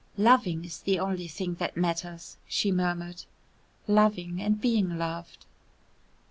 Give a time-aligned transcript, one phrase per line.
[0.17, 3.25] "Loving is the only thing that matters," she murmured,
[3.87, 5.45] "loving and being loved."